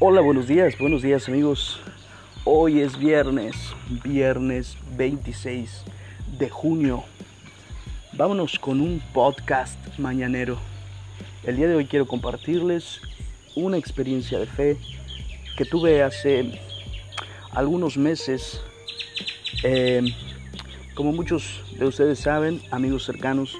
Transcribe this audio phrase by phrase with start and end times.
[0.00, 1.80] Hola, buenos días, buenos días amigos.
[2.42, 3.54] Hoy es viernes,
[4.02, 5.84] viernes 26
[6.36, 7.04] de junio.
[8.12, 10.58] Vámonos con un podcast mañanero.
[11.44, 13.00] El día de hoy quiero compartirles
[13.54, 14.78] una experiencia de fe
[15.56, 16.58] que tuve hace
[17.52, 18.62] algunos meses.
[19.62, 20.02] Eh,
[20.96, 23.56] como muchos de ustedes saben, amigos cercanos,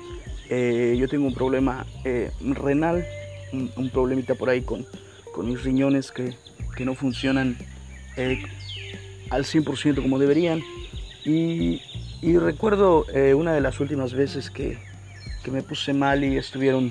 [0.51, 3.07] eh, yo tengo un problema eh, renal,
[3.53, 4.85] un, un, problemita por ahí con,
[5.35, 6.37] con mis riñones que,
[6.77, 7.57] que no funcionan
[8.17, 8.43] eh,
[9.31, 10.63] al 100% como deberían.
[11.25, 11.81] Y,
[12.23, 13.05] recuerdo
[13.37, 14.79] una de las últimas veces que,
[15.43, 16.91] que, me puse mal y estuvieron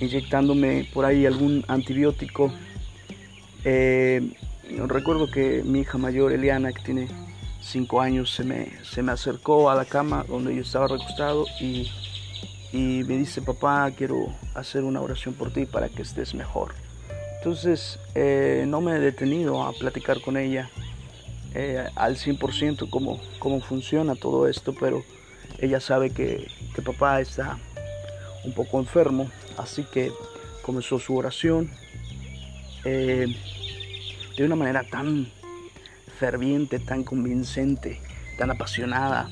[0.00, 2.50] inyectándome por ahí algún antibiótico.
[4.86, 7.08] recuerdo que mi hija mayor, Eliana, que tiene
[7.60, 11.90] 5 años, se me, se me acercó a la cama donde yo estaba recostado y
[12.72, 16.74] y me dice, papá, quiero hacer una oración por ti para que estés mejor.
[17.40, 20.68] Entonces eh, no me he detenido a platicar con ella
[21.54, 25.02] eh, al 100% cómo, cómo funciona todo esto, pero
[25.58, 27.58] ella sabe que, que papá está
[28.44, 30.12] un poco enfermo, así que
[30.60, 31.70] comenzó su oración
[32.84, 33.34] eh,
[34.36, 35.26] de una manera tan
[36.18, 38.02] ferviente, tan convincente,
[38.36, 39.30] tan apasionada,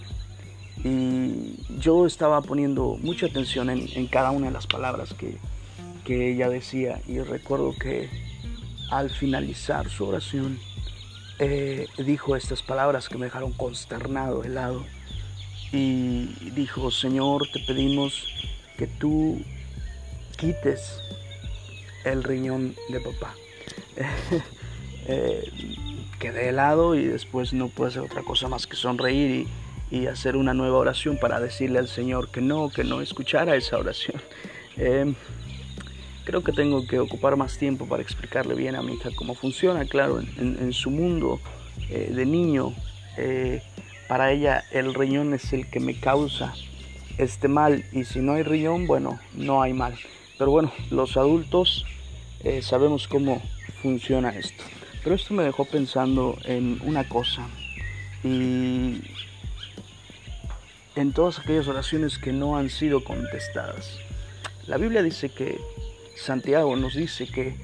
[0.83, 5.37] y yo estaba poniendo mucha atención en, en cada una de las palabras que,
[6.09, 8.09] que, ella decía y recuerdo que
[8.91, 10.59] al finalizar su oración
[11.39, 14.85] eh, dijo estas palabras que me dejaron consternado, helado
[15.71, 18.27] y dijo, Señor, te pedimos
[18.79, 19.41] que tú
[20.37, 21.01] quites
[22.05, 23.35] el riñón de papá.
[25.07, 25.51] eh,
[26.19, 29.47] quedé helado y después no pude hacer otra cosa más que sonreír
[29.91, 33.79] y hacer una nueva oración para decirle al Señor que no, que no escuchara esa
[33.79, 34.21] oración.
[34.81, 35.13] Eh,
[36.29, 39.87] creo que tengo que ocupar más tiempo para explicarle bien a mi hija cómo funciona,
[39.87, 41.41] claro, en, su mundo
[41.89, 42.75] eh, de niño.
[43.17, 43.63] Eh,
[44.09, 46.53] para ella el riñón es el que me causa
[47.17, 49.99] este mal y si no hay riñón, bueno, no hay mal.
[50.37, 51.87] Pero bueno, los adultos
[52.45, 53.41] eh, sabemos cómo
[53.81, 54.65] funciona esto.
[55.03, 57.49] Pero esto me dejó pensando en una cosa
[58.23, 59.01] y
[60.95, 63.99] en todas aquellas oraciones que no han sido contestadas.
[64.67, 65.59] La Biblia dice que,
[66.19, 67.55] Santiago nos dice que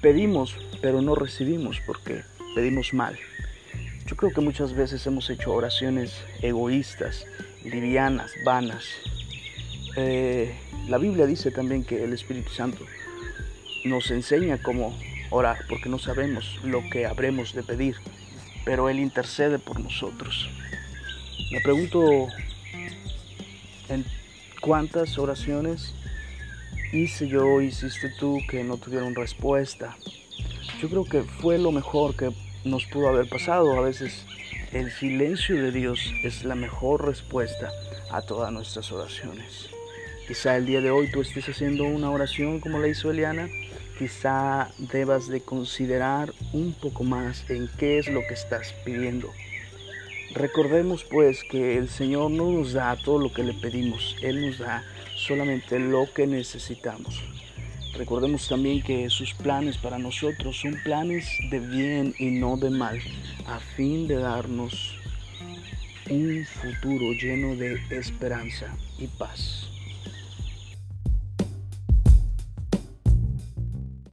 [0.00, 2.22] pedimos pero no recibimos porque
[2.54, 3.18] pedimos mal.
[4.06, 7.26] Yo creo que muchas veces hemos hecho oraciones egoístas,
[7.64, 8.84] livianas, vanas.
[9.96, 10.54] Eh,
[10.88, 12.84] la Biblia dice también que el Espíritu Santo
[13.84, 14.96] nos enseña cómo
[15.30, 17.96] orar porque no sabemos lo que habremos de pedir,
[18.64, 20.48] pero Él intercede por nosotros.
[21.52, 22.28] Me pregunto
[23.88, 24.04] en
[24.60, 25.94] cuántas oraciones
[26.92, 29.96] hice yo, hiciste tú que no tuvieron respuesta.
[30.80, 32.30] Yo creo que fue lo mejor que
[32.64, 33.72] nos pudo haber pasado.
[33.78, 34.24] A veces
[34.72, 37.70] el silencio de Dios es la mejor respuesta
[38.10, 39.70] a todas nuestras oraciones.
[40.26, 43.48] Quizá el día de hoy tú estés haciendo una oración como la hizo Eliana.
[43.98, 49.30] Quizá debas de considerar un poco más en qué es lo que estás pidiendo.
[50.34, 54.58] Recordemos pues que el Señor no nos da todo lo que le pedimos, Él nos
[54.58, 54.84] da
[55.26, 57.22] solamente lo que necesitamos.
[57.94, 62.98] Recordemos también que sus planes para nosotros son planes de bien y no de mal,
[63.46, 64.96] a fin de darnos
[66.08, 69.68] un futuro lleno de esperanza y paz.